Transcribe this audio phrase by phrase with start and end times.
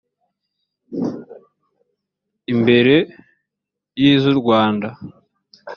[2.53, 2.95] imbere
[3.99, 4.87] y iz u rwanda